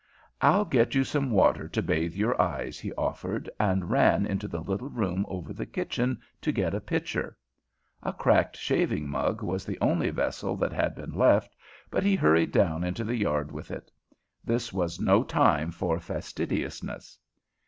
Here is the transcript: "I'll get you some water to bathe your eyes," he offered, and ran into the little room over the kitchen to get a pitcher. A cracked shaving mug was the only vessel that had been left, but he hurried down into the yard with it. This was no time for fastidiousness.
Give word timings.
"I'll 0.41 0.65
get 0.65 0.95
you 0.95 1.03
some 1.03 1.29
water 1.29 1.67
to 1.67 1.81
bathe 1.83 2.15
your 2.15 2.41
eyes," 2.41 2.79
he 2.79 2.91
offered, 2.93 3.47
and 3.59 3.91
ran 3.91 4.25
into 4.25 4.47
the 4.47 4.61
little 4.63 4.89
room 4.89 5.27
over 5.29 5.53
the 5.53 5.67
kitchen 5.67 6.19
to 6.41 6.51
get 6.51 6.73
a 6.73 6.81
pitcher. 6.81 7.37
A 8.01 8.11
cracked 8.11 8.57
shaving 8.57 9.07
mug 9.07 9.43
was 9.43 9.63
the 9.63 9.77
only 9.79 10.09
vessel 10.09 10.55
that 10.57 10.73
had 10.73 10.95
been 10.95 11.13
left, 11.13 11.55
but 11.91 12.01
he 12.01 12.15
hurried 12.15 12.51
down 12.51 12.83
into 12.83 13.03
the 13.03 13.15
yard 13.15 13.51
with 13.51 13.69
it. 13.69 13.91
This 14.43 14.73
was 14.73 14.99
no 14.99 15.23
time 15.23 15.69
for 15.69 15.99
fastidiousness. 15.99 17.19